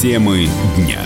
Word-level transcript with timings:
Темы 0.00 0.48
дня. 0.78 1.02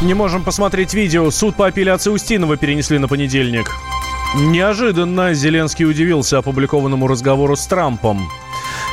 Не 0.00 0.14
можем 0.14 0.42
посмотреть 0.42 0.94
видео. 0.94 1.30
Суд 1.30 1.54
по 1.56 1.66
апелляции 1.66 2.08
Устинова 2.08 2.56
перенесли 2.56 2.96
на 2.96 3.06
понедельник. 3.06 3.70
Неожиданно 4.34 5.34
Зеленский 5.34 5.84
удивился 5.84 6.38
опубликованному 6.38 7.06
разговору 7.06 7.54
с 7.54 7.66
Трампом. 7.66 8.30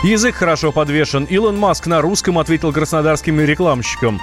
Язык 0.03 0.35
хорошо 0.35 0.73
подвешен. 0.73 1.23
Илон 1.29 1.57
Маск 1.57 1.87
на 1.87 2.01
русском 2.01 2.37
ответил 2.39 2.73
краснодарским 2.73 3.39
рекламщикам. 3.39 4.19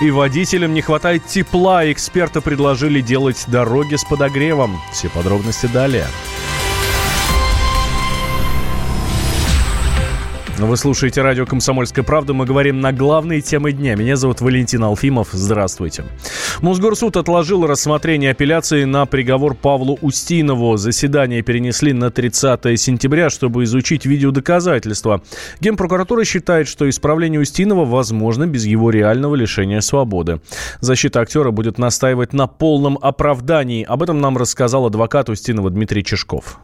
И 0.00 0.12
водителям 0.12 0.72
не 0.72 0.80
хватает 0.80 1.26
тепла. 1.26 1.90
Эксперты 1.90 2.40
предложили 2.40 3.00
делать 3.00 3.42
дороги 3.48 3.96
с 3.96 4.04
подогревом. 4.04 4.80
Все 4.92 5.08
подробности 5.08 5.66
далее. 5.66 6.06
Вы 10.62 10.76
слушаете 10.76 11.22
радио 11.22 11.46
«Комсомольская 11.46 12.04
правда». 12.04 12.34
Мы 12.34 12.44
говорим 12.44 12.82
на 12.82 12.92
главные 12.92 13.40
темы 13.40 13.72
дня. 13.72 13.94
Меня 13.94 14.16
зовут 14.16 14.42
Валентин 14.42 14.84
Алфимов. 14.84 15.28
Здравствуйте. 15.32 16.04
Мосгорсуд 16.60 17.16
отложил 17.16 17.66
рассмотрение 17.66 18.32
апелляции 18.32 18.84
на 18.84 19.06
приговор 19.06 19.54
Павлу 19.54 19.98
Устинову. 20.02 20.76
Заседание 20.76 21.40
перенесли 21.40 21.94
на 21.94 22.10
30 22.10 22.78
сентября, 22.78 23.30
чтобы 23.30 23.64
изучить 23.64 24.04
видеодоказательства. 24.04 25.22
Генпрокуратура 25.60 26.24
считает, 26.24 26.68
что 26.68 26.90
исправление 26.90 27.40
Устинова 27.40 27.86
возможно 27.86 28.46
без 28.46 28.66
его 28.66 28.90
реального 28.90 29.36
лишения 29.36 29.80
свободы. 29.80 30.42
Защита 30.80 31.20
актера 31.20 31.52
будет 31.52 31.78
настаивать 31.78 32.34
на 32.34 32.46
полном 32.46 32.98
оправдании. 33.00 33.82
Об 33.82 34.02
этом 34.02 34.20
нам 34.20 34.36
рассказал 34.36 34.84
адвокат 34.84 35.30
Устинова 35.30 35.70
Дмитрий 35.70 36.04
Чешков 36.04 36.60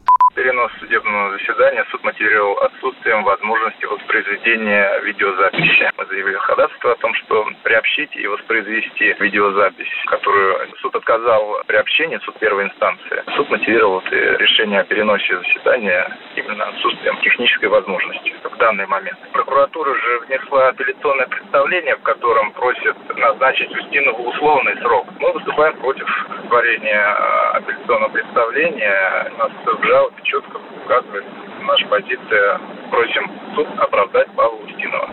заседания 1.47 1.85
суд 1.91 2.03
мотивировал 2.03 2.59
отсутствием 2.59 3.23
возможности 3.25 3.85
воспроизведения 3.85 4.99
видеозаписи. 5.01 5.91
Мы 5.97 6.07
заявили 6.07 6.37
ходатайство 6.37 6.93
о 6.93 6.97
том, 6.97 7.15
что 7.15 7.49
приобщить 7.63 8.15
и 8.17 8.27
воспроизвести 8.27 9.15
видеозапись, 9.21 9.89
которую 10.07 10.69
суд 10.81 10.95
отказал 10.97 11.63
при 11.67 11.77
общении, 11.77 12.19
суд 12.25 12.39
первой 12.39 12.65
инстанции. 12.65 13.23
Суд 13.37 13.49
мотивировал 13.51 14.01
это 14.01 14.17
решение 14.17 14.81
о 14.81 14.85
переносе 14.85 15.39
заседания 15.39 16.17
именно 16.35 16.65
отсутствием 16.65 17.17
технической 17.21 17.69
возможности 17.69 18.35
в 18.43 18.57
данный 18.57 18.87
момент. 18.87 19.19
Прокуратура 19.33 19.95
же 19.95 20.21
внесла 20.21 20.69
апелляционное 20.69 21.27
представление, 21.27 21.97
в 21.97 22.03
котором 22.03 22.53
просит 22.53 22.97
назначить 23.17 23.71
Устинову 23.71 24.31
условный 24.31 24.77
срок. 24.79 25.07
Мы 25.21 25.33
выступаем 25.33 25.77
против 25.79 26.07
творения 26.49 27.01
э, 27.01 27.57
апелляционного 27.59 28.11
представления. 28.11 29.31
У 29.35 29.39
нас 29.39 29.53
в 29.65 29.85
жалобе 29.85 30.23
четко 30.25 30.57
указывается 30.85 31.36
наша 31.67 31.87
позиция. 31.89 32.61
Просим 32.91 33.31
суд 33.55 33.67
оправдать 33.79 34.29
Павла 34.37 34.59
Устинова. 34.65 35.11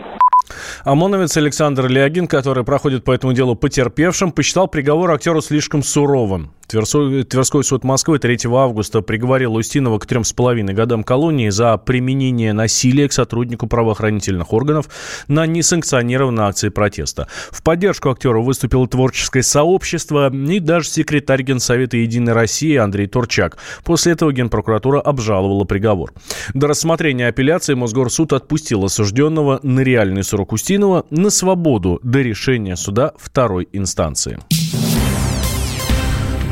ОМОНовец 0.84 1.36
Александр 1.36 1.86
Леогин, 1.86 2.26
который 2.26 2.64
проходит 2.64 3.04
по 3.04 3.12
этому 3.12 3.32
делу 3.32 3.54
потерпевшим, 3.56 4.32
посчитал 4.32 4.68
приговор 4.68 5.10
актеру 5.10 5.40
слишком 5.40 5.82
суровым. 5.82 6.50
Тверской, 6.66 7.24
Тверской 7.24 7.64
суд 7.64 7.84
Москвы 7.84 8.18
3 8.18 8.38
августа 8.46 9.00
приговорил 9.00 9.54
Устинова 9.54 9.98
к 9.98 10.06
трем 10.06 10.24
с 10.24 10.32
половиной 10.32 10.74
годам 10.74 11.04
колонии 11.04 11.48
за 11.50 11.76
применение 11.76 12.52
насилия 12.52 13.08
к 13.08 13.12
сотруднику 13.12 13.66
правоохранительных 13.66 14.52
органов 14.52 14.88
на 15.28 15.46
несанкционированной 15.46 16.44
акции 16.44 16.68
протеста. 16.68 17.28
В 17.50 17.62
поддержку 17.62 18.10
актера 18.10 18.40
выступило 18.40 18.86
творческое 18.88 19.42
сообщество 19.42 20.32
и 20.32 20.60
даже 20.60 20.88
секретарь 20.88 21.42
Генсовета 21.42 21.96
«Единой 21.96 22.32
России» 22.32 22.76
Андрей 22.76 23.06
Турчак. 23.06 23.58
После 23.84 24.12
этого 24.12 24.32
Генпрокуратура 24.32 25.00
обжаловала 25.00 25.64
приговор. 25.64 26.12
До 26.54 26.66
рассмотрения 26.66 27.28
апелляции 27.28 27.74
Мосгорсуд 27.74 28.32
отпустил 28.32 28.84
осужденного 28.84 29.60
на 29.62 29.80
реальный 29.80 30.24
срок 30.24 30.52
Устинова 30.52 31.04
на 31.10 31.30
свободу 31.30 32.00
до 32.02 32.20
решения 32.20 32.76
суда 32.76 33.12
второй 33.18 33.68
инстанции. 33.72 34.38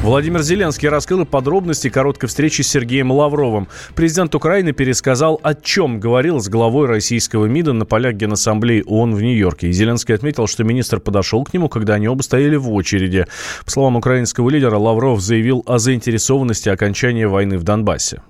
Владимир 0.02 0.42
Зеленский 0.42 0.88
раскрыл 0.88 1.24
подробности 1.24 1.88
короткой 1.88 2.28
встречи 2.28 2.62
с 2.62 2.68
Сергеем 2.68 3.12
Лавровым. 3.12 3.68
Президент 3.94 4.34
Украины 4.34 4.72
пересказал, 4.72 5.38
о 5.44 5.54
чем 5.54 6.00
говорил 6.00 6.40
с 6.40 6.48
главой 6.48 6.88
российского 6.88 7.46
МИДа 7.46 7.72
на 7.72 7.86
полях 7.86 8.14
Генассамблеи 8.14 8.82
ООН 8.84 9.14
в 9.14 9.22
Нью-Йорке. 9.22 9.68
И 9.68 9.72
Зеленский 9.72 10.16
отметил, 10.16 10.48
что 10.48 10.64
министр 10.64 10.98
подошел 10.98 11.44
к 11.44 11.54
нему, 11.54 11.68
когда 11.68 11.94
они 11.94 12.08
оба 12.08 12.22
стояли 12.22 12.56
в 12.56 12.68
очереди. 12.72 13.26
По 13.64 13.70
словам 13.70 13.94
украинского 13.94 14.50
лидера, 14.50 14.76
Лавров 14.76 15.20
заявил 15.20 15.62
о 15.66 15.78
заинтересованности 15.78 16.68
окончания 16.68 17.28
войны 17.28 17.56
в 17.56 17.62
Донбассе. 17.62 18.22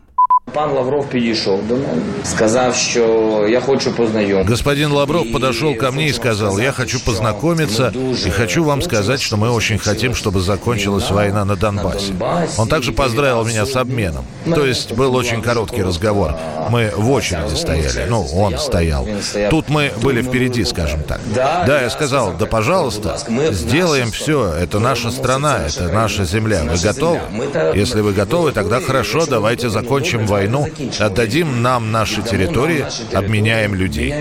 Пан 0.52 0.70
Лавров 0.70 1.06
підійшов 1.08 1.68
до 1.68 1.74
мене, 1.74 2.02
сказав, 2.24 2.74
що 2.74 3.46
я 3.48 3.60
хочу 3.60 3.92
познайомиться. 3.92 4.50
Господин 4.50 4.92
Лавров 4.92 5.32
подошел 5.32 5.74
ко 5.74 5.92
мне 5.92 6.08
и 6.08 6.12
сказал, 6.12 6.58
я 6.58 6.72
хочу 6.72 7.04
познакомиться 7.04 7.92
и 8.26 8.30
хочу 8.30 8.64
вам 8.64 8.82
сказать, 8.82 9.20
что 9.20 9.36
мы 9.36 9.50
очень 9.50 9.78
хотим, 9.78 10.14
чтобы 10.14 10.40
закончилась 10.40 11.10
война 11.10 11.44
на 11.44 11.56
Донбассе. 11.56 12.12
Он 12.58 12.68
также 12.68 12.92
поздравил 12.92 13.44
меня 13.44 13.64
с 13.66 13.76
обменом. 13.76 14.24
То 14.44 14.66
есть 14.66 14.92
был 14.92 15.14
очень 15.14 15.42
короткий 15.42 15.82
разговор. 15.82 16.34
Мы 16.70 16.92
в 16.96 17.10
очереди 17.10 17.54
стояли, 17.54 18.06
ну, 18.08 18.26
он 18.34 18.58
стоял. 18.58 19.06
Тут 19.50 19.68
мы 19.68 19.90
были 20.02 20.22
впереди, 20.22 20.64
скажем 20.64 21.02
так. 21.02 21.20
Да, 21.34 21.82
я 21.82 21.90
сказал, 21.90 22.32
да, 22.38 22.46
пожалуйста, 22.46 23.18
сделаем 23.50 24.10
все, 24.10 24.52
это 24.52 24.78
наша 24.78 25.10
страна, 25.10 25.60
это 25.66 25.88
наша 25.88 26.24
земля. 26.24 26.62
Вы 26.64 26.78
готовы? 26.82 27.20
Если 27.74 28.00
вы 28.00 28.12
готовы, 28.12 28.52
тогда 28.52 28.80
хорошо, 28.80 29.26
давайте 29.26 29.70
закончим 29.70 30.26
войну, 30.26 30.41
отдадим 31.00 31.62
нам 31.62 31.92
наши 31.92 32.22
территории, 32.22 32.84
обменяем 33.14 33.74
людей. 33.74 34.12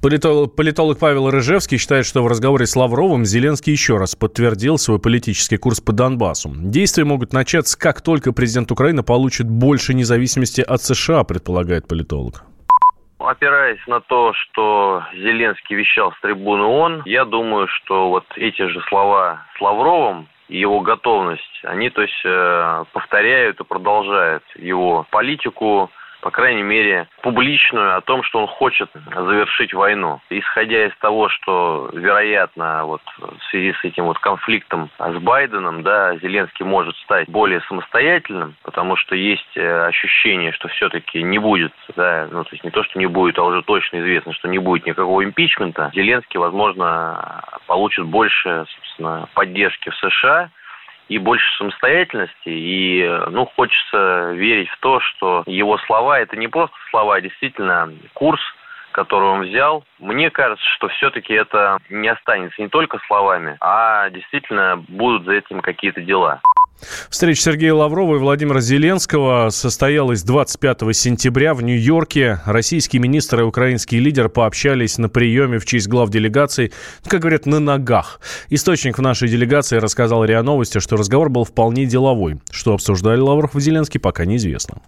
Политолог, 0.00 0.54
политолог 0.54 0.98
Павел 1.00 1.28
Рыжевский 1.28 1.76
считает, 1.76 2.06
что 2.06 2.22
в 2.22 2.28
разговоре 2.28 2.66
с 2.66 2.76
Лавровым 2.76 3.24
Зеленский 3.24 3.72
еще 3.72 3.96
раз 3.96 4.14
подтвердил 4.14 4.78
свой 4.78 5.00
политический 5.00 5.56
курс 5.56 5.80
по 5.80 5.92
Донбассу. 5.92 6.52
Действия 6.54 7.04
могут 7.04 7.32
начаться, 7.32 7.76
как 7.76 8.00
только 8.00 8.32
президент 8.32 8.70
Украины 8.70 9.02
получит 9.02 9.48
больше 9.48 9.94
независимости 9.94 10.60
от 10.60 10.82
США, 10.82 11.24
предполагает 11.24 11.88
политолог. 11.88 12.44
Опираясь 13.18 13.84
на 13.88 14.00
то, 14.00 14.32
что 14.34 15.02
Зеленский 15.12 15.74
вещал 15.74 16.12
с 16.12 16.20
трибуны 16.20 16.62
ООН, 16.62 17.02
я 17.04 17.24
думаю, 17.24 17.66
что 17.66 18.10
вот 18.10 18.24
эти 18.36 18.68
же 18.68 18.80
слова 18.88 19.42
с 19.56 19.60
Лавровым 19.60 20.28
его 20.48 20.80
готовность, 20.80 21.60
они, 21.64 21.90
то 21.90 22.02
есть, 22.02 22.20
э, 22.24 22.84
повторяют 22.92 23.60
и 23.60 23.64
продолжают 23.64 24.44
его 24.56 25.06
политику, 25.10 25.90
по 26.20 26.30
крайней 26.30 26.62
мере, 26.62 27.06
публичную 27.22 27.96
о 27.96 28.00
том, 28.00 28.22
что 28.22 28.40
он 28.40 28.46
хочет 28.46 28.90
завершить 29.14 29.72
войну. 29.72 30.20
Исходя 30.30 30.86
из 30.86 30.96
того, 30.98 31.28
что, 31.28 31.90
вероятно, 31.92 32.84
вот 32.84 33.02
в 33.18 33.50
связи 33.50 33.72
с 33.74 33.84
этим 33.84 34.04
вот 34.04 34.18
конфликтом 34.18 34.90
с 34.98 35.16
Байденом, 35.18 35.82
да, 35.82 36.16
Зеленский 36.16 36.64
может 36.64 36.96
стать 36.98 37.28
более 37.28 37.60
самостоятельным, 37.62 38.54
потому 38.62 38.96
что 38.96 39.14
есть 39.14 39.56
э, 39.56 39.86
ощущение, 39.86 40.52
что 40.52 40.68
все-таки 40.68 41.22
не 41.22 41.38
будет, 41.38 41.72
да, 41.96 42.28
ну, 42.30 42.44
то 42.44 42.50
есть 42.52 42.64
не 42.64 42.70
то, 42.70 42.82
что 42.84 42.98
не 42.98 43.06
будет, 43.06 43.38
а 43.38 43.44
уже 43.44 43.62
точно 43.62 43.98
известно, 43.98 44.32
что 44.34 44.48
не 44.48 44.58
будет 44.58 44.86
никакого 44.86 45.24
импичмента, 45.24 45.90
Зеленский, 45.94 46.38
возможно, 46.38 47.44
получит 47.66 48.06
больше, 48.06 48.64
собственно, 48.74 49.28
поддержки 49.34 49.90
в 49.90 49.96
США, 49.96 50.50
и 51.08 51.18
больше 51.18 51.46
самостоятельности. 51.56 52.48
И, 52.48 53.08
ну, 53.30 53.46
хочется 53.46 54.32
верить 54.32 54.68
в 54.70 54.78
то, 54.80 55.00
что 55.00 55.42
его 55.46 55.78
слова– 55.78 56.18
это 56.20 56.36
не 56.36 56.48
просто 56.48 56.76
слова, 56.90 57.16
а 57.16 57.20
действительно 57.20 57.92
курс, 58.14 58.40
который 58.92 59.28
он 59.28 59.42
взял. 59.42 59.84
Мне 59.98 60.30
кажется, 60.30 60.64
что 60.74 60.88
все-таки 60.88 61.32
это 61.32 61.78
не 61.88 62.08
останется 62.08 62.60
не 62.60 62.68
только 62.68 62.98
словами, 63.06 63.56
а 63.60 64.10
действительно 64.10 64.76
будут 64.88 65.24
за 65.24 65.34
этим 65.34 65.60
какие-то 65.60 66.00
дела. 66.00 66.40
Встреча 67.10 67.42
Сергея 67.42 67.74
Лаврова 67.74 68.16
и 68.16 68.18
Владимира 68.18 68.60
Зеленского 68.60 69.50
состоялась 69.50 70.22
25 70.22 70.94
сентября 70.94 71.54
в 71.54 71.62
Нью-Йорке. 71.62 72.40
Российский 72.44 72.98
министр 72.98 73.40
и 73.40 73.44
украинский 73.44 73.98
лидер 73.98 74.28
пообщались 74.28 74.98
на 74.98 75.08
приеме 75.08 75.58
в 75.58 75.66
честь 75.66 75.88
глав 75.88 76.10
делегаций, 76.10 76.72
как 77.06 77.20
говорят, 77.20 77.46
на 77.46 77.60
ногах. 77.60 78.20
Источник 78.50 78.98
в 78.98 79.02
нашей 79.02 79.28
делегации 79.28 79.78
рассказал 79.78 80.24
РИА 80.24 80.42
Новости, 80.42 80.78
что 80.78 80.96
разговор 80.96 81.28
был 81.28 81.44
вполне 81.44 81.86
деловой. 81.86 82.38
Что 82.50 82.74
обсуждали 82.74 83.20
Лавров 83.20 83.56
и 83.56 83.60
Зеленский, 83.60 84.00
пока 84.00 84.24
неизвестно. 84.24 84.80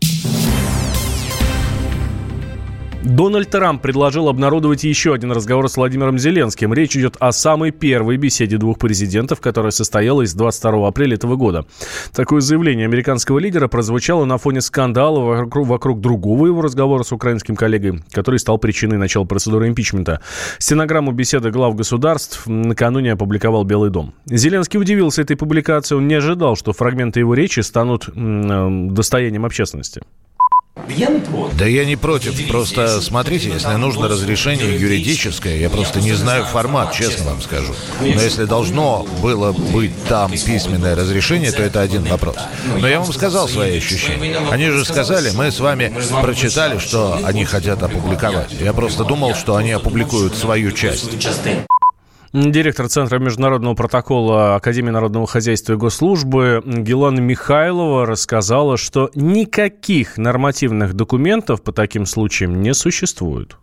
Дональд 3.02 3.48
Трамп 3.48 3.80
предложил 3.80 4.28
обнародовать 4.28 4.84
еще 4.84 5.14
один 5.14 5.32
разговор 5.32 5.70
с 5.70 5.78
Владимиром 5.78 6.18
Зеленским. 6.18 6.74
Речь 6.74 6.94
идет 6.98 7.16
о 7.18 7.32
самой 7.32 7.70
первой 7.70 8.18
беседе 8.18 8.58
двух 8.58 8.78
президентов, 8.78 9.40
которая 9.40 9.70
состоялась 9.70 10.34
22 10.34 10.86
апреля 10.86 11.14
этого 11.14 11.36
года. 11.36 11.64
Такое 12.12 12.42
заявление 12.42 12.84
американского 12.84 13.38
лидера 13.38 13.68
прозвучало 13.68 14.26
на 14.26 14.36
фоне 14.36 14.60
скандала 14.60 15.20
вокруг, 15.20 15.66
вокруг 15.66 16.00
другого 16.02 16.46
его 16.46 16.60
разговора 16.60 17.02
с 17.02 17.10
украинским 17.10 17.56
коллегой, 17.56 18.02
который 18.12 18.38
стал 18.38 18.58
причиной 18.58 18.98
начала 18.98 19.24
процедуры 19.24 19.68
импичмента. 19.68 20.20
Стенограмму 20.58 21.12
беседы 21.12 21.50
глав 21.50 21.74
государств 21.76 22.46
накануне 22.46 23.12
опубликовал 23.12 23.64
Белый 23.64 23.88
дом. 23.88 24.12
Зеленский 24.26 24.78
удивился 24.78 25.22
этой 25.22 25.36
публикации. 25.36 25.94
Он 25.94 26.06
не 26.06 26.14
ожидал, 26.16 26.54
что 26.54 26.74
фрагменты 26.74 27.20
его 27.20 27.32
речи 27.32 27.60
станут 27.60 28.10
э, 28.14 28.68
достоянием 28.90 29.46
общественности. 29.46 30.02
Да 31.54 31.66
я 31.66 31.84
не 31.84 31.96
против. 31.96 32.48
Просто 32.48 33.00
смотрите, 33.00 33.50
если 33.50 33.74
нужно 33.74 34.08
разрешение 34.08 34.78
юридическое, 34.78 35.56
я 35.56 35.70
просто 35.70 36.00
не 36.00 36.12
знаю 36.12 36.44
формат, 36.44 36.92
честно 36.92 37.26
вам 37.30 37.42
скажу. 37.42 37.74
Но 38.00 38.06
если 38.06 38.44
должно 38.44 39.06
было 39.22 39.52
быть 39.52 39.92
там 40.04 40.30
письменное 40.32 40.94
разрешение, 40.94 41.52
то 41.52 41.62
это 41.62 41.80
один 41.80 42.04
вопрос. 42.04 42.36
Но 42.78 42.88
я 42.88 43.00
вам 43.00 43.12
сказал 43.12 43.48
свои 43.48 43.78
ощущения. 43.78 44.38
Они 44.50 44.70
же 44.70 44.84
сказали, 44.84 45.30
мы 45.30 45.50
с 45.50 45.60
вами 45.60 45.92
прочитали, 46.22 46.78
что 46.78 47.20
они 47.24 47.44
хотят 47.44 47.82
опубликовать. 47.82 48.52
Я 48.52 48.72
просто 48.72 49.04
думал, 49.04 49.34
что 49.34 49.56
они 49.56 49.72
опубликуют 49.72 50.36
свою 50.36 50.72
часть. 50.72 51.10
Директор 52.32 52.88
Центра 52.88 53.18
международного 53.18 53.74
протокола 53.74 54.54
Академии 54.54 54.90
народного 54.90 55.26
хозяйства 55.26 55.72
и 55.72 55.76
госслужбы 55.76 56.62
Гелана 56.64 57.18
Михайлова 57.18 58.06
рассказала, 58.06 58.76
что 58.76 59.10
никаких 59.16 60.16
нормативных 60.16 60.94
документов 60.94 61.60
по 61.60 61.72
таким 61.72 62.06
случаям 62.06 62.62
не 62.62 62.72
существует 62.72 63.56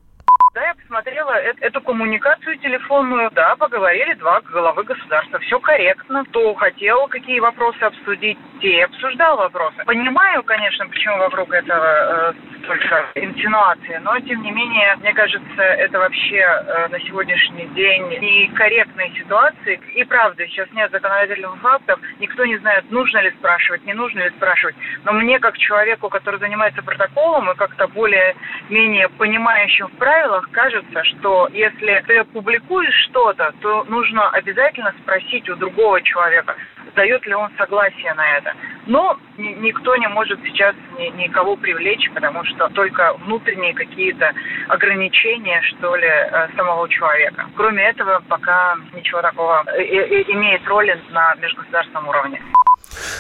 посмотрела 1.27 1.53
эту 1.61 1.81
коммуникацию 1.81 2.57
телефонную. 2.59 3.29
Да, 3.33 3.55
поговорили 3.55 4.13
два 4.13 4.41
главы 4.41 4.83
государства. 4.83 5.39
Все 5.39 5.59
корректно. 5.59 6.23
Кто 6.25 6.53
хотел 6.55 7.07
какие 7.07 7.39
вопросы 7.39 7.81
обсудить, 7.81 8.37
те 8.61 8.85
обсуждал 8.85 9.37
вопросы. 9.37 9.83
Понимаю, 9.85 10.43
конечно, 10.43 10.87
почему 10.87 11.17
вокруг 11.17 11.51
этого 11.53 11.85
э, 11.85 12.33
только 12.65 13.05
инсинуации, 13.15 13.99
но 14.03 14.19
тем 14.19 14.41
не 14.41 14.51
менее, 14.51 14.95
мне 14.97 15.13
кажется, 15.13 15.61
это 15.61 15.99
вообще 15.99 16.37
э, 16.37 16.87
на 16.89 16.99
сегодняшний 17.01 17.67
день 17.67 18.07
некорректные 18.19 19.11
ситуации. 19.17 19.79
И 19.95 20.03
правда, 20.03 20.45
сейчас 20.47 20.67
нет 20.73 20.91
законодательных 20.91 21.57
фактов, 21.61 21.99
никто 22.19 22.45
не 22.45 22.57
знает, 22.57 22.89
нужно 22.91 23.19
ли 23.19 23.31
спрашивать, 23.31 23.85
не 23.85 23.93
нужно 23.93 24.19
ли 24.19 24.29
спрашивать. 24.31 24.75
Но 25.03 25.13
мне, 25.13 25.39
как 25.39 25.57
человеку, 25.57 26.09
который 26.09 26.39
занимается 26.39 26.81
протоколом 26.81 27.51
и 27.51 27.55
как-то 27.55 27.87
более-менее 27.87 29.09
понимающим 29.09 29.87
в 29.87 29.97
правилах, 29.97 30.49
кажется, 30.51 30.77
кажется, 30.93 31.16
что 31.19 31.49
если 31.51 32.03
ты 32.07 32.23
публикуешь 32.25 32.93
что-то, 33.09 33.53
то 33.61 33.83
нужно 33.85 34.29
обязательно 34.29 34.93
спросить 35.01 35.49
у 35.49 35.55
другого 35.55 36.01
человека, 36.01 36.55
дает 36.95 37.25
ли 37.25 37.33
он 37.33 37.49
согласие 37.57 38.13
на 38.13 38.37
это. 38.37 38.53
Но 38.85 39.17
никто 39.37 39.95
не 39.97 40.07
может 40.07 40.39
сейчас 40.43 40.75
ни, 40.97 41.07
никого 41.21 41.55
привлечь, 41.55 42.09
потому 42.13 42.43
что 42.45 42.69
только 42.69 43.13
внутренние 43.25 43.73
какие-то 43.73 44.33
ограничения, 44.67 45.61
что 45.63 45.95
ли, 45.95 46.07
э, 46.07 46.47
самого 46.55 46.87
человека. 46.89 47.45
Кроме 47.55 47.83
этого, 47.83 48.21
пока 48.27 48.75
ничего 48.93 49.21
такого 49.21 49.63
э, 49.67 49.81
э, 49.81 50.23
имеет 50.27 50.65
роли 50.67 50.99
на 51.11 51.35
межгосударственном 51.35 52.07
уровне. 52.07 52.41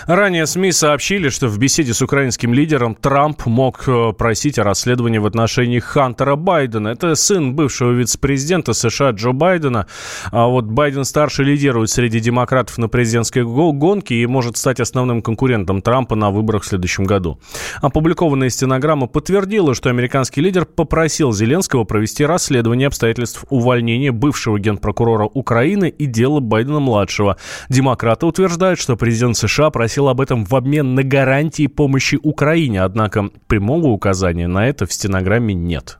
Ранее 0.05 0.45
СМИ 0.45 0.71
сообщили, 0.71 1.29
что 1.29 1.47
в 1.47 1.57
беседе 1.57 1.93
с 1.93 2.01
украинским 2.01 2.53
лидером 2.53 2.95
Трамп 2.95 3.45
мог 3.45 3.87
э, 3.87 4.13
просить 4.13 4.59
о 4.59 4.63
расследовании 4.63 5.17
в 5.17 5.25
отношении 5.25 5.79
Хантера 5.79 6.35
Байдена. 6.35 6.89
Это 6.89 7.15
сын 7.15 7.55
бывшего 7.55 7.91
вице-президента 7.91 8.73
США 8.73 9.11
Джо 9.11 9.31
Байдена. 9.31 9.87
А 10.31 10.47
вот 10.47 10.65
Байден-старший 10.65 11.45
лидирует 11.45 11.89
среди 11.89 12.19
демократов 12.19 12.77
на 12.77 12.87
президентской 12.87 13.43
гонке 13.43 14.15
и 14.15 14.25
может 14.25 14.57
стать 14.57 14.79
основным 14.79 15.21
конкурентом 15.21 15.81
Трампа 15.81 16.15
на 16.15 16.31
выборах 16.31 16.63
в 16.63 16.67
следующем 16.67 17.03
году. 17.03 17.39
Опубликованная 17.81 18.49
стенограмма 18.49 19.07
подтвердила, 19.07 19.73
что 19.75 19.89
американский 19.89 20.41
лидер 20.41 20.65
попросил 20.65 21.33
Зеленского 21.33 21.83
провести 21.83 22.25
расследование 22.25 22.87
обстоятельств 22.87 23.45
увольнения 23.49 24.11
бывшего 24.11 24.59
генпрокурора 24.59 25.25
Украины 25.25 25.89
и 25.89 26.05
дела 26.05 26.39
Байдена-младшего. 26.39 27.37
Демократы 27.69 28.25
утверждают, 28.25 28.79
что 28.79 28.95
президент 28.95 29.37
США 29.37 29.66
США 29.67 29.71
просил 29.71 30.07
об 30.09 30.21
этом 30.21 30.45
в 30.45 30.55
обмен 30.55 30.95
на 30.95 31.03
гарантии 31.03 31.67
помощи 31.67 32.17
Украине, 32.21 32.81
однако 32.81 33.29
прямого 33.47 33.87
указания 33.87 34.47
на 34.47 34.67
это 34.67 34.85
в 34.85 34.93
стенограмме 34.93 35.53
нет. 35.53 35.99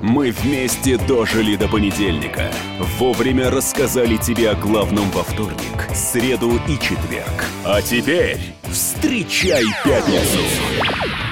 Мы 0.00 0.32
вместе 0.32 0.98
дожили 0.98 1.56
до 1.56 1.68
понедельника. 1.68 2.50
Вовремя 2.98 3.50
рассказали 3.50 4.16
тебе 4.16 4.50
о 4.50 4.54
главном 4.54 5.08
во 5.10 5.22
вторник, 5.22 5.88
среду 5.94 6.60
и 6.68 6.72
четверг. 6.72 7.44
А 7.64 7.80
теперь 7.82 8.38
встречай 8.64 9.64
пятницу! 9.84 11.31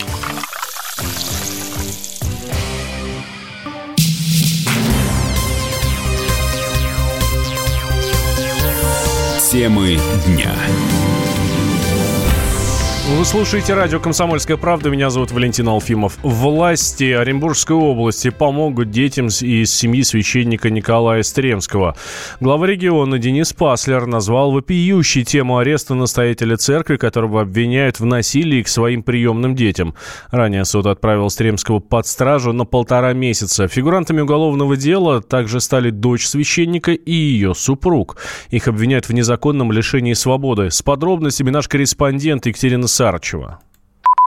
Темы 9.51 9.99
дня. 10.25 10.55
Вы 13.17 13.25
слушаете 13.25 13.73
радио 13.73 13.99
«Комсомольская 13.99 14.55
правда». 14.55 14.89
Меня 14.89 15.09
зовут 15.09 15.31
Валентин 15.31 15.67
Алфимов. 15.67 16.17
Власти 16.23 17.11
Оренбургской 17.11 17.75
области 17.75 18.29
помогут 18.29 18.89
детям 18.89 19.27
из 19.27 19.73
семьи 19.75 20.01
священника 20.01 20.69
Николая 20.69 21.21
Стремского. 21.21 21.97
Глава 22.39 22.65
региона 22.67 23.19
Денис 23.19 23.51
Паслер 23.51 24.05
назвал 24.05 24.53
вопиющей 24.53 25.25
тему 25.25 25.57
ареста 25.57 25.93
настоятеля 25.93 26.55
церкви, 26.55 26.95
которого 26.95 27.41
обвиняют 27.41 27.99
в 27.99 28.05
насилии 28.05 28.63
к 28.63 28.69
своим 28.69 29.03
приемным 29.03 29.55
детям. 29.55 29.93
Ранее 30.31 30.63
суд 30.63 30.85
отправил 30.85 31.29
Стремского 31.29 31.79
под 31.79 32.07
стражу 32.07 32.53
на 32.53 32.63
полтора 32.63 33.11
месяца. 33.11 33.67
Фигурантами 33.67 34.21
уголовного 34.21 34.77
дела 34.77 35.21
также 35.21 35.59
стали 35.59 35.89
дочь 35.89 36.25
священника 36.25 36.93
и 36.93 37.11
ее 37.11 37.55
супруг. 37.55 38.15
Их 38.51 38.69
обвиняют 38.69 39.09
в 39.09 39.13
незаконном 39.13 39.73
лишении 39.73 40.13
свободы. 40.13 40.71
С 40.71 40.81
подробностями 40.81 41.49
наш 41.49 41.67
корреспондент 41.67 42.45
Екатерина 42.45 42.87
Сарычева 43.01 43.57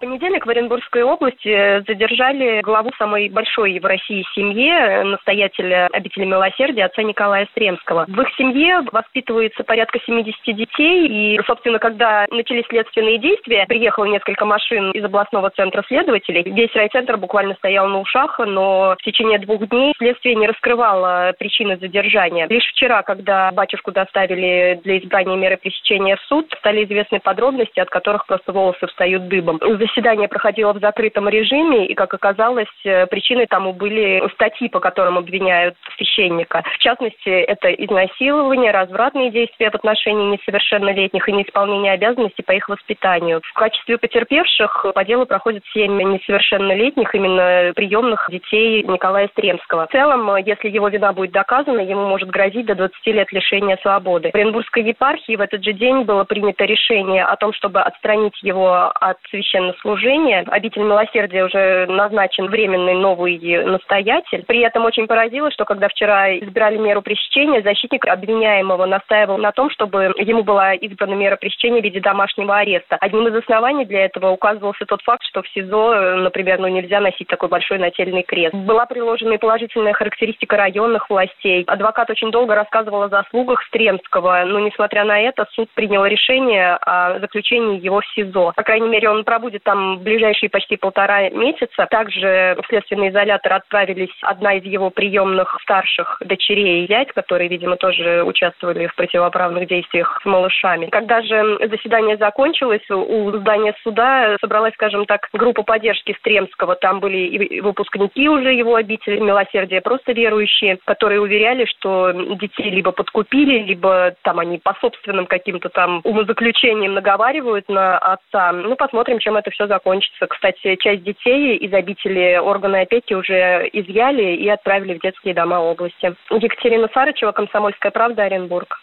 понедельник 0.05 0.45
в 0.45 0.51
Оренбургской 0.51 1.03
области 1.03 1.83
задержали 1.87 2.61
главу 2.61 2.91
самой 2.99 3.31
большой 3.31 3.79
в 3.79 3.87
России 3.87 4.23
семьи, 4.35 5.03
настоятеля 5.03 5.89
обители 5.93 6.27
милосердия, 6.27 6.85
отца 6.85 7.03
Николая 7.03 7.47
Стремского. 7.53 8.05
В 8.07 8.21
их 8.21 8.29
семье 8.37 8.83
воспитывается 8.93 9.65
порядка 9.65 9.99
70 10.05 10.55
детей, 10.55 11.07
и, 11.09 11.41
собственно, 11.47 11.79
когда 11.79 12.27
начались 12.31 12.67
следственные 12.69 13.17
действия, 13.19 13.65
приехало 13.67 14.05
несколько 14.05 14.45
машин 14.45 14.91
из 14.91 15.03
областного 15.03 15.49
центра 15.51 15.83
следователей. 15.89 16.43
Весь 16.53 16.75
райцентр 16.75 17.17
буквально 17.17 17.55
стоял 17.55 17.89
на 17.89 18.01
ушах, 18.01 18.39
но 18.41 18.97
в 18.99 19.03
течение 19.03 19.39
двух 19.39 19.67
дней 19.69 19.95
следствие 19.97 20.35
не 20.35 20.47
раскрывало 20.47 21.33
причины 21.39 21.79
задержания. 21.79 22.47
Лишь 22.49 22.69
вчера, 22.73 23.03
когда 23.03 23.51
батюшку 23.53 23.91
доставили 23.91 24.79
для 24.85 24.99
избрания 24.99 25.37
меры 25.37 25.57
пресечения 25.57 26.17
в 26.17 26.23
суд, 26.29 26.53
стали 26.59 26.85
известны 26.85 27.21
подробности, 27.21 27.81
от 27.81 27.89
которых 27.89 28.27
просто 28.27 28.53
волосы 28.53 28.87
встают 28.87 29.29
дыбом 29.29 29.59
заседание 29.95 30.29
проходило 30.29 30.73
в 30.73 30.81
закрытом 30.81 31.29
режиме, 31.29 31.87
и, 31.87 31.95
как 31.95 32.13
оказалось, 32.15 32.67
э, 32.85 33.07
причиной 33.07 33.47
тому 33.47 33.73
были 33.73 34.23
статьи, 34.35 34.69
по 34.69 34.81
которым 34.81 35.19
обвиняют 35.19 35.77
священника. 35.97 36.63
В 36.75 36.79
частности, 36.79 37.29
это 37.29 37.73
изнасилование, 37.73 38.71
развратные 38.71 39.31
действия 39.31 39.71
в 39.71 39.75
отношении 39.75 40.37
несовершеннолетних 40.37 41.29
и 41.29 41.33
неисполнение 41.33 41.93
обязанностей 41.93 42.43
по 42.43 42.53
их 42.53 42.69
воспитанию. 42.69 43.41
В 43.45 43.53
качестве 43.55 43.99
потерпевших 43.99 44.87
по 44.95 45.05
делу 45.05 45.27
проходит 45.27 45.63
семь 45.73 45.97
несовершеннолетних, 45.97 47.15
именно 47.15 47.73
приемных 47.75 48.29
детей 48.31 48.83
Николая 48.83 49.29
Стремского. 49.29 49.87
В 49.87 49.93
целом, 49.93 50.37
если 50.37 50.69
его 50.69 50.89
вина 50.89 51.13
будет 51.13 51.33
доказана, 51.33 51.81
ему 51.81 52.07
может 52.07 52.31
грозить 52.31 52.67
до 52.67 52.75
20 52.75 53.07
лет 53.07 53.33
лишения 53.33 53.79
свободы. 53.83 54.31
В 54.33 54.35
Оренбургской 54.35 54.83
епархии 54.83 55.37
в 55.37 55.41
этот 55.41 55.65
же 55.65 55.73
день 55.73 56.03
было 56.03 56.25
принято 56.25 56.65
решение 56.65 57.25
о 57.25 57.37
том, 57.37 57.53
чтобы 57.53 57.81
отстранить 57.81 58.43
его 58.43 58.93
от 58.95 59.19
священнослужения 59.31 59.84
служения. 59.85 60.45
Обитель 60.49 60.83
милосердия 60.83 61.45
уже 61.45 61.87
назначен 61.87 62.47
временный 62.47 62.95
новый 62.95 63.39
настоятель. 63.65 64.45
При 64.47 64.61
этом 64.61 64.85
очень 64.87 65.07
поразило, 65.07 65.51
что 65.51 65.67
когда 65.67 65.89
вчера 65.89 66.37
избирали 66.39 66.79
меру 66.79 67.03
пресечения, 67.03 67.63
защитник 67.63 68.07
обвиняемого 68.07 68.87
настаивал 68.87 69.37
на 69.37 69.53
том, 69.53 69.71
чтобы 69.71 70.15
ему 70.17 70.43
была 70.43 70.73
избрана 70.75 71.15
мера 71.15 71.37
пресечения 71.37 71.81
в 71.81 71.85
виде 71.85 72.01
домашнего 72.01 72.57
ареста. 72.57 72.97
Одним 73.01 73.29
из 73.29 73.37
оснований 73.37 73.85
для 73.85 74.07
этого 74.07 74.31
указывался 74.31 74.87
тот 74.87 75.03
факт, 75.03 75.23
что 75.29 75.43
в 75.43 75.49
СИЗО, 75.49 76.17
например, 76.17 76.59
ну, 76.59 76.69
нельзя 76.69 77.01
носить 77.01 77.29
такой 77.29 77.51
большой 77.51 77.79
нательный 77.79 78.23
крест. 78.23 78.55
Была 78.55 78.87
приложена 78.87 79.35
и 79.35 79.39
положительная 79.39 79.93
характеристика 79.93 80.57
районных 80.57 81.11
властей. 81.11 81.65
Адвокат 81.67 82.09
очень 82.09 82.31
долго 82.31 82.55
рассказывал 82.55 83.03
о 83.03 83.09
заслугах 83.09 83.63
Стремского, 83.65 84.45
но, 84.47 84.61
несмотря 84.61 85.05
на 85.05 85.21
это, 85.21 85.47
суд 85.53 85.69
принял 85.75 86.07
решение 86.07 86.79
о 86.81 87.19
заключении 87.21 87.81
его 87.81 88.01
в 88.01 88.07
СИЗО. 88.15 88.53
По 88.57 88.63
крайней 88.63 88.89
мере, 88.89 89.11
он 89.11 89.25
пробудет 89.25 89.64
там 89.65 89.99
ближайшие 89.99 90.51
почти 90.51 90.77
полтора 90.77 91.29
месяца. 91.31 91.87
Также 91.91 92.57
в 92.63 92.67
следственный 92.69 93.09
изолятор 93.09 93.55
отправились 93.55 94.15
одна 94.23 94.55
из 94.55 94.65
его 94.65 94.91
приемных 94.91 95.59
старших 95.63 96.19
дочерей 96.21 96.85
и 96.85 96.89
зять, 96.89 97.13
которые, 97.13 97.49
видимо, 97.49 97.77
тоже 97.77 98.23
участвовали 98.23 98.87
в 98.87 98.95
противоправных 98.95 99.67
действиях 99.69 100.21
с 100.23 100.25
малышами. 100.25 100.87
Когда 100.87 101.23
же 101.23 101.59
заседание 101.69 102.17
закончилось, 102.17 102.89
у 102.91 103.31
здания 103.39 103.75
суда 103.83 104.37
собралась, 104.41 104.75
скажем 104.75 105.07
так, 105.07 105.29
группа 105.33 105.63
поддержки 105.63 106.15
Стремского. 106.19 106.77
Там 106.77 107.01
были 107.01 107.19
и 107.19 107.61
выпускники 107.61 108.29
уже 108.29 108.53
его 108.53 108.77
обители 108.77 109.19
милосердия, 109.19 109.81
просто 109.81 110.13
верующие, 110.13 110.79
которые 110.85 111.21
уверяли, 111.21 111.65
что 111.65 112.13
детей 112.13 112.71
либо 112.71 112.93
подкупили, 112.93 113.61
либо 113.61 114.15
там 114.23 114.39
они 114.39 114.59
по 114.59 114.75
собственным 114.81 115.27
каким-то 115.27 115.69
там 115.69 116.01
умозаключениям 116.05 116.95
наговаривают 116.95 117.69
на 117.69 117.99
отца. 117.99 118.53
Ну, 118.53 118.77
посмотрим, 118.77 119.19
чем 119.19 119.37
это 119.37 119.51
все 119.55 119.67
закончится. 119.67 120.27
Кстати, 120.27 120.77
часть 120.77 121.03
детей 121.03 121.57
из 121.57 121.73
обители 121.73 122.37
органы 122.37 122.83
опеки 122.83 123.15
уже 123.15 123.69
изъяли 123.73 124.37
и 124.37 124.49
отправили 124.49 124.95
в 124.95 125.01
детские 125.01 125.35
дома 125.35 125.61
области. 125.61 126.15
Екатерина 126.31 126.89
Сарычева, 126.93 127.33
Комсомольская 127.33 127.91
правда, 127.91 128.25
Оренбург. 128.25 128.77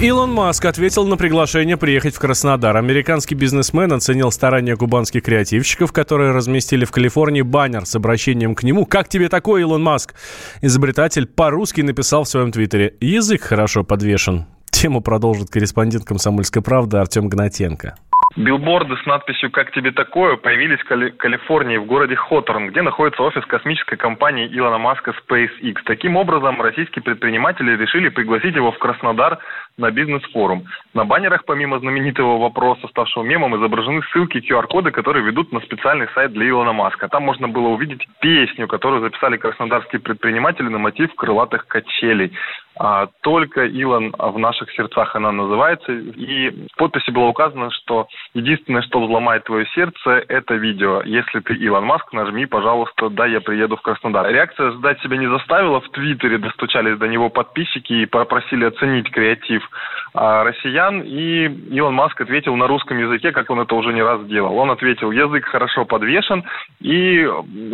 Илон 0.00 0.32
Маск 0.32 0.64
ответил 0.64 1.06
на 1.06 1.18
приглашение 1.18 1.76
приехать 1.76 2.14
в 2.14 2.18
Краснодар. 2.18 2.74
Американский 2.74 3.34
бизнесмен 3.34 3.92
оценил 3.92 4.32
старания 4.32 4.74
кубанских 4.74 5.22
креативщиков, 5.22 5.92
которые 5.92 6.32
разместили 6.32 6.86
в 6.86 6.90
Калифорнии 6.90 7.42
баннер 7.42 7.84
с 7.84 7.94
обращением 7.94 8.54
к 8.54 8.62
нему. 8.62 8.86
«Как 8.86 9.10
тебе 9.10 9.28
такое, 9.28 9.60
Илон 9.60 9.82
Маск?» 9.82 10.14
Изобретатель 10.62 11.26
по-русски 11.26 11.82
написал 11.82 12.24
в 12.24 12.28
своем 12.28 12.50
твиттере 12.50 12.94
«Язык 13.02 13.42
хорошо 13.42 13.84
подвешен». 13.84 14.46
Тему 14.70 15.00
продолжит 15.00 15.50
корреспондент 15.50 16.04
«Комсомольской 16.04 16.62
правды» 16.62 16.96
Артем 16.98 17.28
Гнатенко. 17.28 17.96
Билборды 18.36 18.96
с 18.96 19.06
надписью 19.06 19.50
«Как 19.50 19.72
тебе 19.72 19.90
такое» 19.90 20.36
появились 20.36 20.78
в 20.78 20.84
Кали- 20.84 21.10
Калифорнии 21.10 21.78
в 21.78 21.86
городе 21.86 22.14
Хоторн, 22.14 22.68
где 22.68 22.80
находится 22.80 23.24
офис 23.24 23.44
космической 23.46 23.96
компании 23.96 24.48
Илона 24.56 24.78
Маска 24.78 25.12
SpaceX. 25.28 25.74
Таким 25.84 26.16
образом, 26.16 26.62
российские 26.62 27.02
предприниматели 27.02 27.76
решили 27.76 28.08
пригласить 28.08 28.54
его 28.54 28.70
в 28.70 28.78
Краснодар 28.78 29.40
на 29.76 29.90
бизнес-форум. 29.90 30.64
На 30.94 31.04
баннерах, 31.04 31.44
помимо 31.44 31.80
знаменитого 31.80 32.38
вопроса, 32.38 32.86
ставшего 32.86 33.24
мемом, 33.24 33.56
изображены 33.56 34.00
ссылки 34.12 34.38
QR-коды, 34.38 34.92
которые 34.92 35.24
ведут 35.24 35.50
на 35.50 35.58
специальный 35.60 36.06
сайт 36.14 36.32
для 36.32 36.48
Илона 36.48 36.72
Маска. 36.72 37.08
Там 37.08 37.24
можно 37.24 37.48
было 37.48 37.68
увидеть 37.68 38.06
песню, 38.20 38.68
которую 38.68 39.02
записали 39.02 39.38
краснодарские 39.38 40.00
предприниматели 40.00 40.68
на 40.68 40.78
мотив 40.78 41.12
крылатых 41.16 41.66
качелей. 41.66 42.32
А, 42.78 43.08
только 43.22 43.64
Илон 43.66 44.14
в 44.16 44.38
наших 44.38 44.70
сердцах 44.72 45.14
она 45.16 45.32
называется. 45.32 45.92
И 45.92 46.50
в 46.72 46.76
подписи 46.76 47.10
было 47.10 47.26
указано, 47.26 47.70
что 47.70 48.06
единственное, 48.34 48.82
что 48.82 49.00
взломает 49.00 49.44
твое 49.44 49.66
сердце, 49.74 50.24
это 50.28 50.54
видео. 50.54 51.02
Если 51.04 51.40
ты 51.40 51.54
Илон 51.54 51.84
Маск, 51.84 52.12
нажми, 52.12 52.46
пожалуйста, 52.46 53.08
да, 53.10 53.26
я 53.26 53.40
приеду 53.40 53.76
в 53.76 53.82
Краснодар. 53.82 54.28
Реакция 54.30 54.72
ждать 54.72 55.00
себя 55.00 55.16
не 55.16 55.28
заставила. 55.28 55.80
В 55.80 55.88
Твиттере 55.90 56.38
достучались 56.38 56.98
до 56.98 57.08
него 57.08 57.28
подписчики 57.28 57.92
и 57.92 58.06
попросили 58.06 58.64
оценить 58.64 59.10
креатив 59.10 59.68
а, 60.14 60.44
россиян. 60.44 61.02
И 61.02 61.46
Илон 61.74 61.94
Маск 61.94 62.20
ответил 62.20 62.56
на 62.56 62.66
русском 62.66 62.98
языке, 62.98 63.32
как 63.32 63.50
он 63.50 63.60
это 63.60 63.74
уже 63.74 63.92
не 63.92 64.02
раз 64.02 64.24
делал. 64.26 64.56
Он 64.56 64.70
ответил, 64.70 65.10
язык 65.10 65.46
хорошо 65.46 65.84
подвешен 65.84 66.44
и 66.80 67.28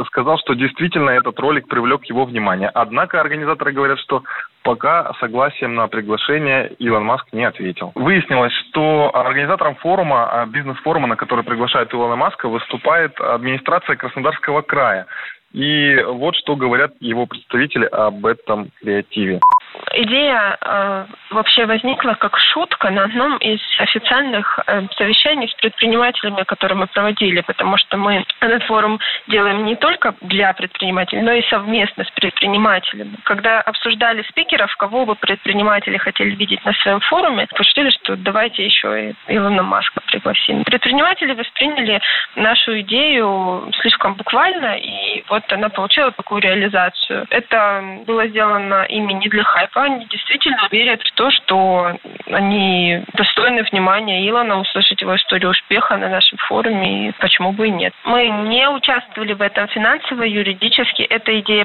сказал, 0.06 0.38
что 0.38 0.54
действительно 0.54 1.10
этот 1.10 1.38
ролик 1.38 1.68
привлек 1.68 2.04
его 2.06 2.24
внимание. 2.24 2.68
Однако 2.68 3.20
организаторы 3.20 3.72
говорят, 3.72 3.98
что 4.00 4.22
пока 4.66 5.12
согласием 5.20 5.76
на 5.76 5.86
приглашение 5.86 6.72
Илон 6.80 7.04
Маск 7.04 7.26
не 7.32 7.44
ответил. 7.44 7.92
Выяснилось, 7.94 8.52
что 8.68 9.12
организатором 9.14 9.76
форума, 9.76 10.28
а, 10.28 10.46
бизнес-форума, 10.46 11.06
на 11.06 11.14
который 11.14 11.44
приглашают 11.44 11.94
Илона 11.94 12.16
Маска, 12.16 12.48
выступает 12.48 13.20
администрация 13.20 13.94
Краснодарского 13.94 14.62
края. 14.62 15.06
И 15.52 16.02
вот 16.02 16.34
что 16.36 16.56
говорят 16.56 16.92
его 17.00 17.26
представители 17.26 17.86
об 17.86 18.26
этом 18.26 18.70
креативе. 18.80 19.40
Идея 19.94 20.58
э, 20.60 21.06
вообще 21.30 21.64
возникла 21.66 22.14
как 22.14 22.38
шутка 22.38 22.90
на 22.90 23.04
одном 23.04 23.36
из 23.38 23.60
официальных 23.78 24.58
э, 24.66 24.82
совещаний 24.96 25.48
с 25.48 25.54
предпринимателями, 25.54 26.42
которые 26.42 26.76
мы 26.76 26.86
проводили, 26.88 27.40
потому 27.40 27.76
что 27.78 27.96
мы 27.96 28.24
этот 28.40 28.64
форум 28.64 28.98
делаем 29.28 29.64
не 29.64 29.76
только 29.76 30.14
для 30.20 30.52
предпринимателей, 30.52 31.22
но 31.22 31.32
и 31.32 31.42
совместно 31.48 32.04
с 32.04 32.10
предпринимателями. 32.46 33.16
Когда 33.24 33.60
обсуждали 33.60 34.22
спикеров, 34.22 34.74
кого 34.76 35.04
бы 35.04 35.14
предприниматели 35.14 35.96
хотели 35.96 36.30
видеть 36.30 36.64
на 36.64 36.72
своем 36.74 37.00
форуме, 37.00 37.46
решили, 37.58 37.90
что 37.90 38.16
давайте 38.16 38.64
еще 38.64 39.10
и 39.10 39.14
Илона 39.28 39.62
Маска 39.62 40.00
пригласим. 40.06 40.64
Предприниматели 40.64 41.32
восприняли 41.32 42.00
нашу 42.36 42.80
идею 42.80 43.70
слишком 43.80 44.14
буквально, 44.14 44.76
и 44.78 45.24
вот 45.28 45.42
она 45.52 45.68
получила 45.68 46.10
такую 46.12 46.40
реализацию. 46.40 47.26
Это 47.30 47.82
было 48.06 48.26
сделано 48.28 48.84
ими 48.84 49.12
не 49.12 49.28
для 49.28 49.44
хайпа, 49.44 49.82
они 49.82 50.06
действительно 50.06 50.68
верят 50.70 51.02
в 51.02 51.12
то, 51.12 51.30
что 51.30 51.96
они 52.30 53.02
достойны 53.14 53.62
внимания 53.64 54.28
Илона, 54.28 54.58
услышать 54.58 55.00
его 55.00 55.16
историю 55.16 55.50
успеха 55.50 55.96
на 55.96 56.08
нашем 56.08 56.38
форуме, 56.38 57.08
и 57.08 57.12
почему 57.12 57.52
бы 57.52 57.68
и 57.68 57.70
нет. 57.70 57.92
Мы 58.04 58.28
не 58.28 58.68
участвовали 58.68 59.32
в 59.32 59.42
этом 59.42 59.68
финансово, 59.68 60.22
юридически. 60.22 61.02
Это 61.02 61.38
идея 61.40 61.64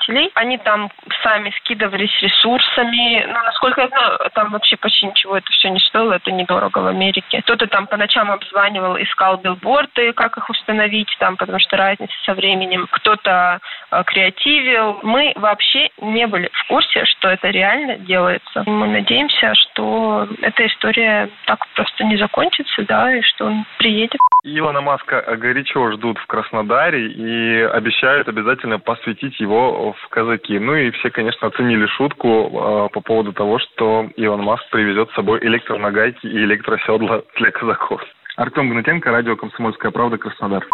предпринимателей. 0.00 0.30
Они 0.34 0.58
там 0.58 0.90
сами 1.22 1.52
скидывались 1.58 2.10
ресурсами. 2.20 3.24
Но, 3.26 3.42
насколько 3.44 3.82
я 3.82 3.88
знаю, 3.88 4.18
там 4.34 4.50
вообще 4.50 4.76
почти 4.76 5.06
ничего 5.06 5.36
это 5.36 5.50
все 5.52 5.70
не 5.70 5.80
стоило, 5.80 6.14
это 6.14 6.30
недорого 6.30 6.78
в 6.78 6.86
Америке. 6.86 7.42
Кто-то 7.42 7.66
там 7.66 7.86
по 7.86 7.96
ночам 7.96 8.30
обзванивал, 8.30 8.96
искал 8.96 9.38
билборды, 9.38 10.12
как 10.12 10.36
их 10.36 10.48
установить 10.48 11.14
там, 11.18 11.36
потому 11.36 11.58
что 11.58 11.76
разница 11.76 12.12
со 12.24 12.34
временем. 12.34 12.86
Кто-то 12.90 13.60
э, 13.90 14.02
креативил. 14.04 15.00
Мы 15.02 15.32
вообще 15.36 15.90
не 16.00 16.26
были 16.26 16.50
в 16.52 16.68
курсе, 16.68 17.04
что 17.06 17.28
это 17.28 17.48
реально 17.48 17.96
делается. 17.98 18.62
Мы 18.66 18.88
надеемся, 18.88 19.54
что 19.54 20.28
эта 20.42 20.66
история 20.66 21.30
так 21.46 21.66
просто 21.74 22.04
не 22.04 22.16
закончится, 22.16 22.82
да, 22.82 23.14
и 23.14 23.22
что 23.22 23.46
он 23.46 23.64
приедет. 23.78 24.20
Илона 24.42 24.80
Маска 24.80 25.22
горячо 25.36 25.92
ждут 25.92 26.18
в 26.18 26.26
Краснодаре 26.26 27.08
и 27.08 27.60
обещают 27.60 28.28
обязательно 28.28 28.78
посвятить 28.78 29.38
его 29.38 29.89
в 29.92 30.08
казаки. 30.08 30.58
Ну 30.58 30.74
и 30.74 30.90
все, 30.90 31.10
конечно, 31.10 31.48
оценили 31.48 31.86
шутку 31.86 32.28
э, 32.28 32.88
по 32.92 33.00
поводу 33.00 33.32
того, 33.32 33.58
что 33.58 34.08
Илон 34.16 34.42
Маск 34.42 34.64
привезет 34.70 35.10
с 35.10 35.14
собой 35.14 35.40
электронагайки 35.42 36.26
и 36.26 36.44
электроседла 36.44 37.24
для 37.36 37.50
казаков. 37.50 38.02
Артем 38.36 38.70
Гнатенко, 38.70 39.10
радио 39.10 39.36
«Комсомольская 39.36 39.90
правда», 39.90 40.16
Краснодар. 40.16 40.66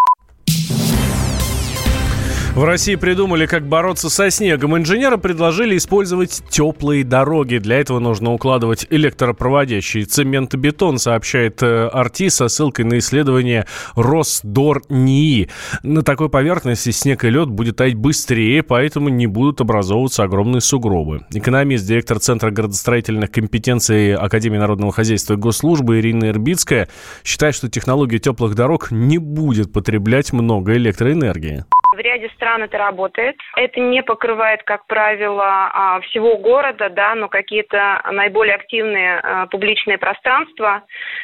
В 2.56 2.64
России 2.64 2.94
придумали, 2.94 3.44
как 3.44 3.66
бороться 3.66 4.08
со 4.08 4.30
снегом. 4.30 4.78
Инженеры 4.78 5.18
предложили 5.18 5.76
использовать 5.76 6.42
теплые 6.48 7.04
дороги. 7.04 7.58
Для 7.58 7.78
этого 7.78 7.98
нужно 7.98 8.32
укладывать 8.32 8.86
электропроводящий 8.88 10.04
цемент-бетон, 10.04 10.96
сообщает 10.96 11.62
э, 11.62 11.88
Арти 11.88 12.30
со 12.30 12.48
ссылкой 12.48 12.86
на 12.86 12.96
исследование 12.96 13.66
Росдор-НИИ. 13.94 15.50
На 15.82 16.00
такой 16.00 16.30
поверхности 16.30 16.92
снег 16.92 17.24
и 17.24 17.28
лед 17.28 17.50
будет 17.50 17.76
таять 17.76 17.94
быстрее, 17.94 18.62
поэтому 18.62 19.10
не 19.10 19.26
будут 19.26 19.60
образовываться 19.60 20.22
огромные 20.22 20.62
сугробы. 20.62 21.26
Экономист, 21.34 21.86
директор 21.86 22.18
Центра 22.20 22.50
городостроительных 22.50 23.30
компетенций 23.30 24.14
Академии 24.14 24.56
народного 24.56 24.92
хозяйства 24.92 25.34
и 25.34 25.36
госслужбы 25.36 26.00
Ирина 26.00 26.30
Ирбицкая 26.30 26.88
считает, 27.22 27.54
что 27.54 27.68
технология 27.68 28.18
теплых 28.18 28.54
дорог 28.54 28.90
не 28.90 29.18
будет 29.18 29.74
потреблять 29.74 30.32
много 30.32 30.74
электроэнергии. 30.74 31.66
В 31.96 31.98
ряде 31.98 32.28
стран 32.34 32.62
это 32.62 32.76
работает. 32.76 33.36
Это 33.56 33.80
не 33.80 34.02
покрывает, 34.02 34.62
как 34.64 34.86
правило, 34.86 35.70
а, 35.72 36.00
всего 36.02 36.36
города, 36.36 36.90
да, 36.90 37.14
но 37.14 37.28
какие-то 37.28 38.02
наиболее 38.12 38.56
активные 38.56 39.18
а, 39.18 39.46
публичные 39.46 39.96
пространства, 39.96 40.82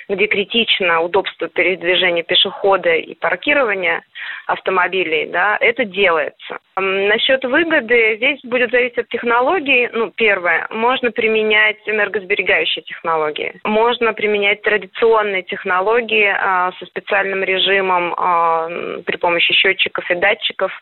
где 0.08 0.26
критично 0.26 1.02
удобство 1.02 1.48
передвижения 1.48 2.22
пешехода 2.22 2.94
и 2.94 3.14
паркирования 3.14 4.02
автомобилей, 4.46 5.26
да, 5.26 5.56
это 5.60 5.84
делается. 5.84 6.58
Насчет 6.76 7.44
выгоды, 7.44 8.16
здесь 8.16 8.40
будет 8.44 8.70
зависеть 8.70 8.98
от 8.98 9.08
технологии. 9.08 9.90
Ну, 9.92 10.10
первое, 10.10 10.66
можно 10.70 11.10
применять 11.10 11.76
энергосберегающие 11.86 12.82
технологии. 12.82 13.60
Можно 13.64 14.14
применять 14.14 14.62
традиционные 14.62 15.42
технологии 15.42 16.34
а, 16.34 16.72
со 16.78 16.86
специальным 16.86 17.44
режимом 17.44 18.14
а, 18.16 18.68
при 19.04 19.16
помощи 19.16 19.52
счетчиков 19.52 20.10
и 20.10 20.14
датчиков 20.14 20.61
датчиков, 20.62 20.72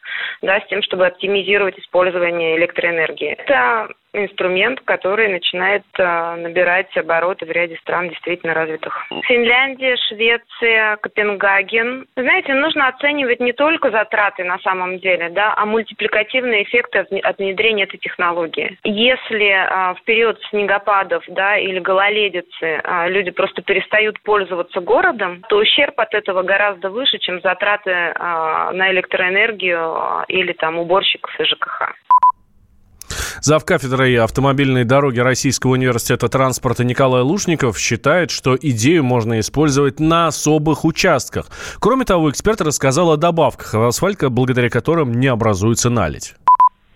да, 0.42 0.60
с 0.60 0.66
тем, 0.68 0.82
чтобы 0.82 1.06
оптимизировать 1.06 1.78
использование 1.78 2.56
электроэнергии. 2.56 3.36
Это 3.38 3.88
инструмент, 4.12 4.80
который 4.80 5.28
начинает 5.28 5.84
э, 5.96 6.34
набирать 6.36 6.94
обороты 6.96 7.46
в 7.46 7.50
ряде 7.50 7.76
стран 7.76 8.08
действительно 8.08 8.54
развитых. 8.54 9.06
Финляндия, 9.22 9.96
Швеция, 10.08 10.96
Копенгаген. 10.96 12.06
Знаете, 12.16 12.54
нужно 12.54 12.88
оценивать 12.88 13.40
не 13.40 13.52
только 13.52 13.90
затраты 13.90 14.44
на 14.44 14.58
самом 14.58 14.98
деле, 14.98 15.30
да, 15.30 15.54
а 15.56 15.64
мультипликативные 15.64 16.64
эффекты 16.64 16.98
от 16.98 17.38
внедрения 17.38 17.84
этой 17.84 17.98
технологии. 17.98 18.78
Если 18.82 19.48
э, 19.48 19.94
в 19.94 20.02
период 20.04 20.40
снегопадов 20.50 21.22
да, 21.28 21.56
или 21.56 21.78
гололедицы 21.78 22.80
э, 22.82 23.08
люди 23.10 23.30
просто 23.30 23.62
перестают 23.62 24.20
пользоваться 24.22 24.80
городом, 24.80 25.42
то 25.48 25.56
ущерб 25.58 25.98
от 26.00 26.14
этого 26.14 26.42
гораздо 26.42 26.90
выше, 26.90 27.18
чем 27.18 27.40
затраты 27.42 27.90
на 27.90 28.90
электроэнергию 28.90 29.69
или 30.28 30.52
там 30.52 30.78
уборщиков 30.78 31.30
и 31.38 31.44
ЖКХ. 31.44 31.94
Зав 33.42 33.64
кафедрой 33.64 34.16
автомобильной 34.18 34.84
дороги 34.84 35.18
Российского 35.18 35.72
университета 35.72 36.28
транспорта 36.28 36.84
Николай 36.84 37.22
Лушников 37.22 37.78
считает, 37.78 38.30
что 38.30 38.54
идею 38.54 39.02
можно 39.02 39.40
использовать 39.40 39.98
на 39.98 40.26
особых 40.26 40.84
участках. 40.84 41.46
Кроме 41.80 42.04
того, 42.04 42.30
эксперт 42.30 42.60
рассказал 42.60 43.10
о 43.10 43.16
добавках 43.16 43.72
в 43.72 43.82
асфальт, 43.82 44.22
благодаря 44.30 44.68
которым 44.68 45.12
не 45.12 45.28
образуется 45.28 45.88
наледь. 45.88 46.34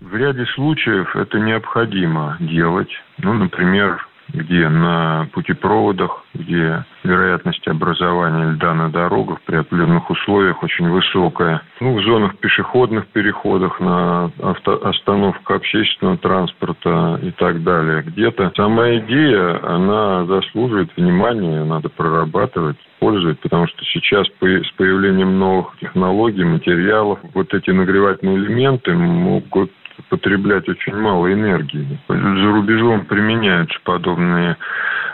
В 0.00 0.14
ряде 0.14 0.44
случаев 0.54 1.16
это 1.16 1.38
необходимо 1.38 2.36
делать. 2.38 2.90
Ну, 3.18 3.32
например, 3.32 4.06
где 4.32 4.68
на 4.68 5.28
путепроводах, 5.32 6.24
где 6.34 6.84
вероятность 7.02 7.66
образования 7.68 8.52
льда 8.52 8.74
на 8.74 8.90
дорогах 8.90 9.40
при 9.42 9.56
определенных 9.56 10.08
условиях 10.10 10.62
очень 10.62 10.88
высокая. 10.88 11.62
Ну, 11.80 11.98
в 11.98 12.02
зонах 12.02 12.36
пешеходных 12.38 13.06
переходах, 13.08 13.78
на 13.80 14.30
авто, 14.42 14.80
остановках 14.86 15.56
общественного 15.56 16.16
транспорта 16.18 17.18
и 17.22 17.30
так 17.32 17.62
далее. 17.62 18.02
Где-то 18.02 18.52
сама 18.56 18.96
идея, 18.96 19.60
она 19.64 20.24
заслуживает 20.26 20.90
внимания, 20.96 21.64
надо 21.64 21.88
прорабатывать 21.88 22.76
использовать, 23.04 23.38
потому 23.40 23.66
что 23.66 23.84
сейчас 23.84 24.26
с 24.26 24.70
появлением 24.76 25.38
новых 25.38 25.76
технологий, 25.80 26.44
материалов, 26.44 27.18
вот 27.34 27.52
эти 27.52 27.70
нагревательные 27.70 28.36
элементы 28.36 28.94
могут 28.94 29.70
потреблять 30.08 30.68
очень 30.68 30.96
мало 30.96 31.32
энергии. 31.32 31.98
За 32.08 32.52
рубежом 32.52 33.04
применяются 33.06 33.78
подобные 33.84 34.56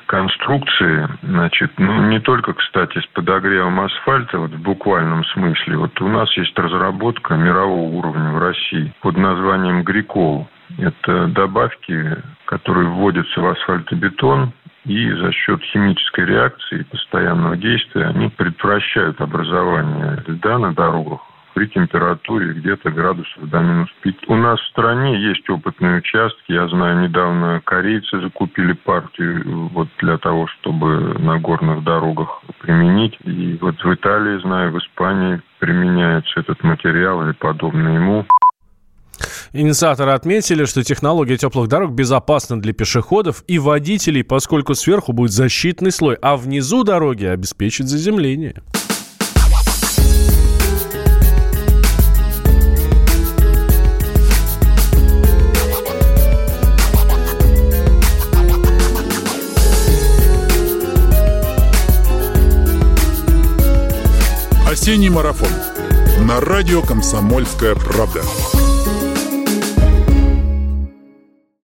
конструкции, 0.06 1.08
значит, 1.22 1.70
ну, 1.78 2.08
не 2.08 2.18
только, 2.18 2.52
кстати, 2.54 2.98
с 2.98 3.06
подогревом 3.14 3.80
асфальта, 3.80 4.38
вот 4.38 4.50
в 4.50 4.60
буквальном 4.60 5.24
смысле. 5.26 5.76
Вот 5.76 6.00
у 6.00 6.08
нас 6.08 6.36
есть 6.36 6.58
разработка 6.58 7.34
мирового 7.34 7.88
уровня 7.88 8.32
в 8.32 8.38
России 8.38 8.92
под 9.02 9.16
названием 9.16 9.84
«Грикол». 9.84 10.48
Это 10.78 11.26
добавки, 11.28 12.16
которые 12.46 12.88
вводятся 12.88 13.40
в 13.40 13.46
асфальтобетон, 13.46 14.52
и 14.84 15.12
за 15.12 15.30
счет 15.32 15.62
химической 15.62 16.24
реакции 16.24 16.80
и 16.80 16.84
постоянного 16.84 17.56
действия 17.56 18.06
они 18.06 18.30
предотвращают 18.30 19.20
образование 19.20 20.24
льда 20.26 20.58
на 20.58 20.72
дорогах 20.72 21.20
при 21.54 21.66
температуре 21.66 22.54
где-то 22.54 22.90
градусов 22.90 23.48
до 23.48 23.60
минус 23.60 23.88
5. 24.02 24.28
У 24.28 24.34
нас 24.36 24.60
в 24.60 24.68
стране 24.68 25.20
есть 25.20 25.48
опытные 25.48 25.98
участки. 25.98 26.52
Я 26.52 26.68
знаю, 26.68 27.02
недавно 27.02 27.60
корейцы 27.64 28.20
закупили 28.20 28.72
партию 28.72 29.68
вот 29.72 29.88
для 29.98 30.18
того, 30.18 30.46
чтобы 30.46 31.18
на 31.18 31.38
горных 31.38 31.84
дорогах 31.84 32.42
применить. 32.60 33.16
И 33.24 33.58
вот 33.60 33.82
в 33.82 33.94
Италии, 33.94 34.40
знаю, 34.40 34.72
в 34.72 34.78
Испании 34.78 35.40
применяется 35.58 36.40
этот 36.40 36.62
материал 36.62 37.22
или 37.24 37.32
подобный 37.32 37.94
ему. 37.94 38.26
Инициаторы 39.52 40.12
отметили, 40.12 40.64
что 40.64 40.82
технология 40.82 41.36
теплых 41.36 41.68
дорог 41.68 41.92
безопасна 41.92 42.60
для 42.60 42.72
пешеходов 42.72 43.42
и 43.48 43.58
водителей, 43.58 44.24
поскольку 44.24 44.74
сверху 44.74 45.12
будет 45.12 45.32
защитный 45.32 45.90
слой, 45.90 46.16
а 46.22 46.36
внизу 46.36 46.84
дороги 46.84 47.24
обеспечит 47.24 47.88
заземление. 47.88 48.62
Осенний 64.90 65.08
марафон. 65.08 65.50
На 66.26 66.40
радио 66.40 66.82
«Комсомольская 66.82 67.76
правда». 67.76 68.24